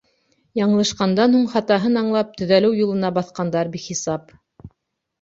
Яңылышҡандан 0.59 1.35
һуң 1.39 1.43
хатаһын 1.53 2.01
аңлап, 2.03 2.33
төҙәлеү 2.41 2.75
юлына 2.81 3.15
баҫҡандар 3.21 3.75
бихисап. 3.79 4.39